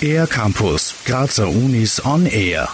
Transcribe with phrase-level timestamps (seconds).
[0.00, 2.68] Air Campus, Grazer Unis on Air.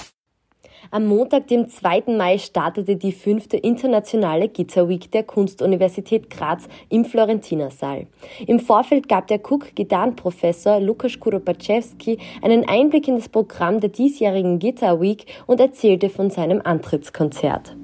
[0.90, 2.04] Am Montag, dem 2.
[2.08, 8.06] Mai, startete die fünfte internationale Gitter Week der Kunstuniversität Graz im Florentinersaal.
[8.46, 15.00] Im Vorfeld gab der Cook-Gitarrenprofessor Lukas Kuropaczewski einen Einblick in das Programm der diesjährigen Gitter
[15.00, 17.74] Week und erzählte von seinem Antrittskonzert.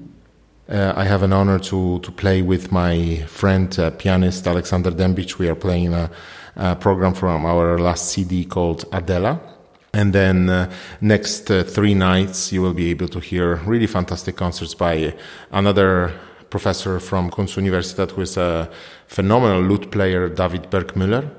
[0.69, 5.39] Uh, I have an honor to, to play with my friend, uh, pianist Alexander Dembich.
[5.39, 6.11] We are playing a,
[6.57, 9.41] a program from our last CD called Adela.
[9.95, 10.71] And then uh,
[11.01, 15.15] next uh, three nights, you will be able to hear really fantastic concerts by
[15.53, 16.13] another
[16.51, 18.69] professor from Kunstuniversität who is a
[19.07, 21.31] phenomenal lute player, David Bergmüller.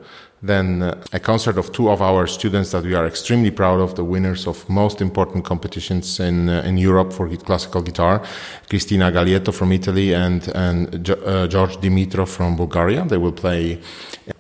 [0.41, 3.95] Then uh, a concert of two of our students that we are extremely proud of,
[3.95, 8.21] the winners of most important competitions in uh, in Europe for classical guitar,
[8.69, 13.05] Cristina Galietto from Italy and and uh, George Dimitrov from Bulgaria.
[13.05, 13.79] They will play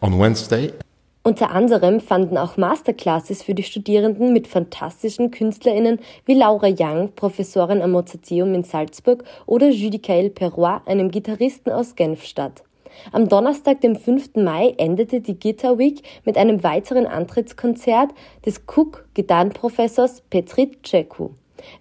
[0.01, 0.73] on Wednesday.
[1.21, 7.81] Unter anderem fanden auch Masterclasses für die Studierenden mit fantastischen KünstlerInnen wie Laura Young, Professorin
[7.81, 12.63] am Mozarteum in Salzburg, oder Judicael Perrois, einem Gitarristen aus Genf statt.
[13.11, 14.35] Am Donnerstag, dem 5.
[14.35, 18.11] Mai, endete die Guitar Week mit einem weiteren Antrittskonzert
[18.45, 21.29] des Cook-Gitarrenprofessors Petrit Ceku.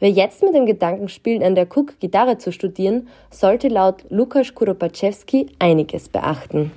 [0.01, 4.55] Wer jetzt mit dem Gedanken spielt, an der Cook Gitarre zu studieren, sollte laut Lukas
[4.55, 6.73] Kuropaczewski einiges beachten.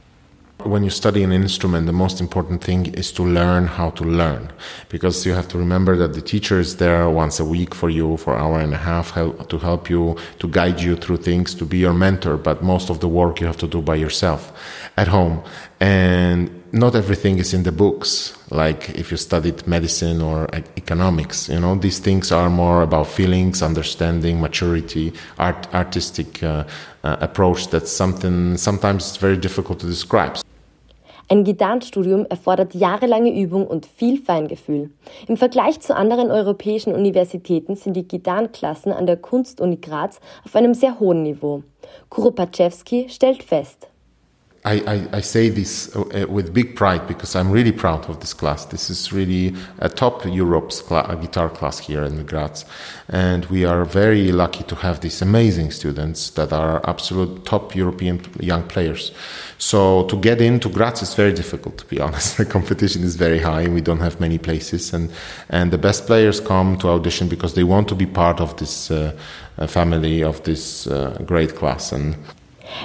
[0.64, 4.52] When you study an instrument, the most important thing is to learn how to learn.
[4.90, 8.18] Because you have to remember that the teacher is there once a week for you
[8.18, 11.56] for an hour and a half help, to help you, to guide you through things,
[11.56, 12.38] to be your mentor.
[12.38, 14.52] But most of the work you have to do by yourself
[14.98, 15.42] at home.
[15.80, 18.38] And not everything is in the books.
[18.50, 23.62] Like if you studied medicine or economics, you know, these things are more about feelings,
[23.62, 26.66] understanding, maturity, art, artistic uh,
[27.04, 27.68] uh, approach.
[27.70, 30.41] That's something sometimes it's very difficult to describe.
[31.32, 34.90] Ein Gitarrenstudium erfordert jahrelange Übung und viel Feingefühl.
[35.30, 40.74] Im Vergleich zu anderen europäischen Universitäten sind die Gitarrenklassen an der Kunstuni Graz auf einem
[40.74, 41.64] sehr hohen Niveau.
[42.10, 43.91] Kuropaczewski stellt fest.
[44.64, 48.34] I, I, I, say this uh, with big pride because I'm really proud of this
[48.34, 48.66] class.
[48.66, 52.66] This is really a top Europe's cl guitar class here in Graz.
[53.10, 58.22] And we are very lucky to have these amazing students that are absolute top European
[58.40, 59.12] young players.
[59.58, 62.38] So to get into Graz is very difficult, to be honest.
[62.38, 63.68] The competition is very high.
[63.68, 64.94] We don't have many places.
[64.94, 65.10] And,
[65.50, 68.92] and the best players come to audition because they want to be part of this
[68.92, 69.14] uh,
[69.68, 71.92] family, of this uh, great class.
[71.92, 72.16] And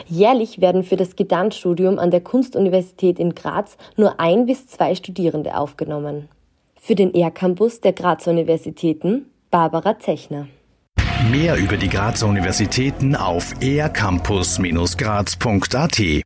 [0.06, 5.56] Jährlich werden für das Gedankenstudium an der Kunstuniversität in Graz nur ein bis zwei Studierende
[5.56, 6.28] aufgenommen.
[6.80, 10.46] Für den ER-Campus der Grazer Universitäten Barbara Zechner.
[11.30, 16.22] Mehr über die Grazer Universitäten auf ercampus-graz.at